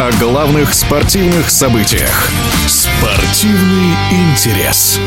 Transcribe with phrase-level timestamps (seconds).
[0.00, 2.30] о главных спортивных событиях.
[2.68, 5.00] Спортивный интерес.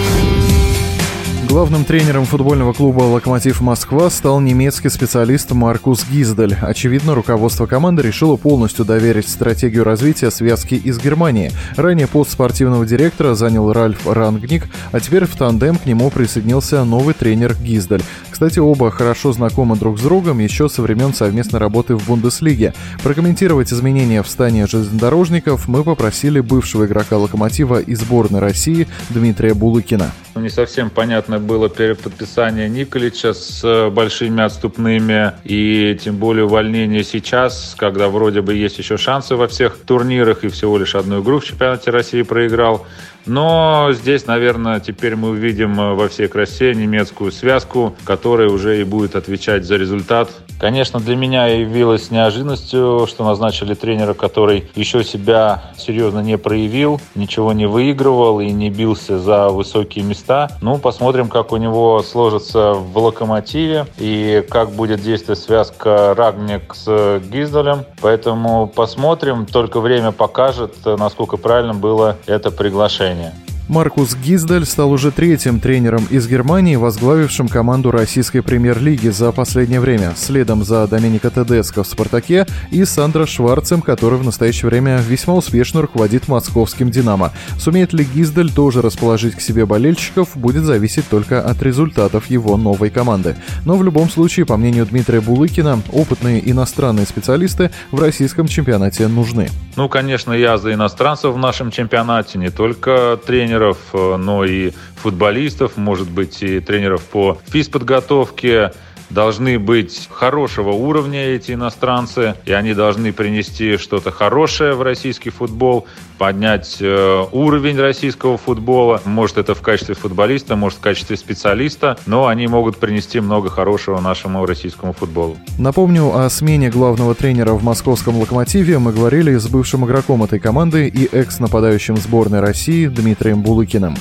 [1.48, 6.56] Главным тренером футбольного клуба «Локомотив Москва» стал немецкий специалист Маркус Гиздель.
[6.62, 11.52] Очевидно, руководство команды решило полностью доверить стратегию развития связки из Германии.
[11.76, 17.14] Ранее пост спортивного директора занял Ральф Рангник, а теперь в тандем к нему присоединился новый
[17.14, 18.04] тренер Гиздель.
[18.42, 22.74] Кстати, оба хорошо знакомы друг с другом еще со времен совместной работы в Бундеслиге.
[23.04, 30.12] Прокомментировать изменения в стане железнодорожников мы попросили бывшего игрока «Локомотива» и сборной России Дмитрия Булыкина.
[30.36, 37.76] Не совсем понятно было переподписание Николича с э, большими отступными и тем более увольнение сейчас,
[37.78, 41.46] когда вроде бы есть еще шансы во всех турнирах и всего лишь одну игру в
[41.46, 42.86] чемпионате России проиграл.
[43.26, 48.84] Но здесь, наверное, теперь мы увидим э, во всей красе немецкую связку, которая уже и
[48.84, 50.30] будет отвечать за результат.
[50.60, 57.54] Конечно, для меня явилось неожиданностью, что назначили тренера, который еще себя серьезно не проявил, ничего
[57.54, 60.22] не выигрывал и не бился за высокие места.
[60.62, 67.20] Ну, посмотрим, как у него сложится в локомотиве и как будет действовать связка Рагник с
[67.32, 67.86] Гиздалем.
[68.02, 73.34] Поэтому посмотрим, только время покажет, насколько правильно было это приглашение.
[73.68, 80.14] Маркус Гиздель стал уже третьим тренером из Германии, возглавившим команду российской премьер-лиги за последнее время,
[80.18, 85.82] следом за Доминика Тедеско в «Спартаке» и Сандра Шварцем, который в настоящее время весьма успешно
[85.82, 87.32] руководит московским «Динамо».
[87.58, 92.90] Сумеет ли Гиздель тоже расположить к себе болельщиков, будет зависеть только от результатов его новой
[92.90, 93.38] команды.
[93.66, 99.50] Но в любом случае, по мнению Дмитрия Булыкина, опытные иностранные специалисты в российском чемпионате нужны.
[99.78, 104.72] Ну, конечно, я за иностранцев в нашем чемпионате, не только тренер тренеров, э, но и
[104.96, 108.72] футболистов, может быть, и тренеров по физподготовке.
[109.12, 115.86] Должны быть хорошего уровня эти иностранцы, и они должны принести что-то хорошее в российский футбол,
[116.18, 119.02] поднять э, уровень российского футбола.
[119.04, 124.00] Может, это в качестве футболиста, может, в качестве специалиста, но они могут принести много хорошего
[124.00, 125.36] нашему российскому футболу.
[125.58, 130.88] Напомню, о смене главного тренера в московском «Локомотиве» мы говорили с бывшим игроком этой команды
[130.88, 133.96] и экс-нападающим сборной России Дмитрием Булыкиным.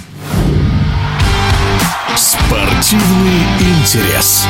[2.14, 4.46] Спортивный интерес.